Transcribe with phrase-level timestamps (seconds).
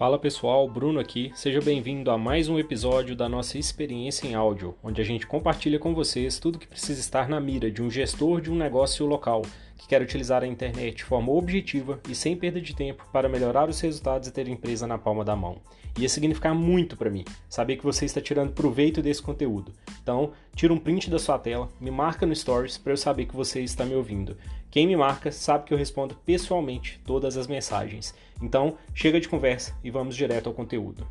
[0.00, 1.30] Fala pessoal, Bruno aqui.
[1.34, 5.78] Seja bem-vindo a mais um episódio da nossa experiência em áudio, onde a gente compartilha
[5.78, 9.42] com vocês tudo que precisa estar na mira de um gestor de um negócio local
[9.80, 13.66] que quer utilizar a internet de forma objetiva e sem perda de tempo para melhorar
[13.66, 15.56] os resultados e ter a empresa na palma da mão.
[15.98, 19.72] Ia significar muito para mim saber que você está tirando proveito desse conteúdo.
[20.02, 23.34] Então, tira um print da sua tela, me marca no Stories para eu saber que
[23.34, 24.36] você está me ouvindo.
[24.70, 28.14] Quem me marca sabe que eu respondo pessoalmente todas as mensagens.
[28.42, 31.06] Então, chega de conversa e vamos direto ao conteúdo.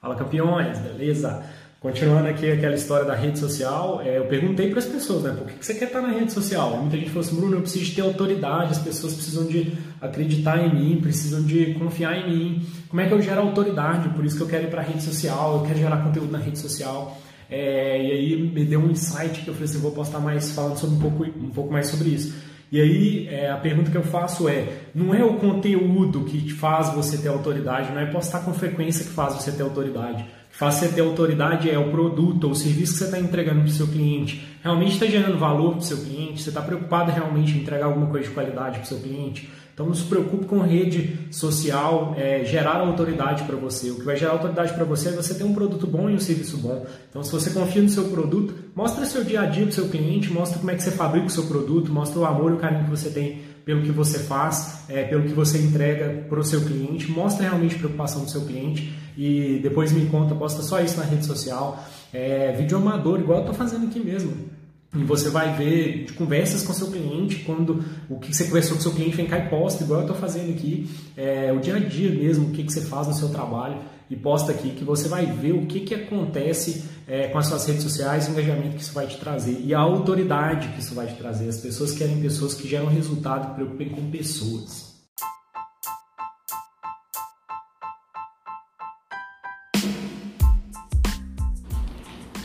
[0.00, 1.42] Fala campeões, beleza?
[1.78, 5.46] Continuando aqui aquela história da rede social, é, eu perguntei para as pessoas, né, por
[5.46, 6.74] que, que você quer estar na rede social?
[6.78, 10.58] Muita gente falou assim, Bruno, eu preciso de ter autoridade, as pessoas precisam de acreditar
[10.58, 12.66] em mim, precisam de confiar em mim.
[12.88, 14.08] Como é que eu gero autoridade?
[14.10, 16.38] Por isso que eu quero ir para a rede social, eu quero gerar conteúdo na
[16.38, 17.18] rede social.
[17.50, 20.50] É, e aí me deu um insight que eu falei assim, eu vou postar mais
[20.52, 22.34] falando sobre um pouco, um pouco mais sobre isso.
[22.70, 26.92] E aí é, a pergunta que eu faço é: não é o conteúdo que faz
[26.94, 30.24] você ter autoridade, não é postar com frequência que faz você ter autoridade
[30.60, 33.68] faz você ter autoridade é o produto ou o serviço que você está entregando para
[33.68, 34.46] o seu cliente.
[34.62, 36.42] Realmente está gerando valor para o seu cliente?
[36.42, 39.48] Você está preocupado realmente em entregar alguma coisa de qualidade para o seu cliente?
[39.80, 43.90] Então não se preocupe com rede social, é, gerar autoridade para você.
[43.90, 46.20] O que vai gerar autoridade para você é você ter um produto bom e um
[46.20, 46.84] serviço bom.
[47.08, 49.88] Então se você confia no seu produto, mostra seu dia a dia para o seu
[49.88, 52.58] cliente, mostra como é que você fabrica o seu produto, mostra o amor e o
[52.58, 56.44] carinho que você tem pelo que você faz, é, pelo que você entrega para o
[56.44, 60.82] seu cliente, mostra realmente a preocupação do seu cliente e depois me conta, posta só
[60.82, 61.82] isso na rede social.
[62.12, 64.60] É, vídeo amador, igual eu estou fazendo aqui mesmo.
[64.92, 68.92] E você vai ver conversas com seu cliente, quando o que você conversou com seu
[68.92, 72.10] cliente vem cá e posta, igual eu estou fazendo aqui, é, o dia a dia
[72.10, 73.78] mesmo, o que, que você faz no seu trabalho
[74.10, 77.64] e posta aqui, que você vai ver o que, que acontece é, com as suas
[77.66, 81.06] redes sociais, o engajamento que isso vai te trazer e a autoridade que isso vai
[81.06, 81.48] te trazer.
[81.48, 84.89] As pessoas querem pessoas que geram resultado, preocupem com pessoas.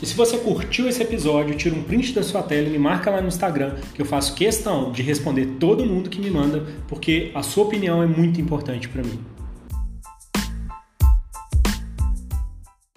[0.02, 3.10] E se você curtiu esse episódio, tira um print da sua tela e me marca
[3.10, 7.30] lá no Instagram, que eu faço questão de responder todo mundo que me manda, porque
[7.34, 9.18] a sua opinião é muito importante para mim.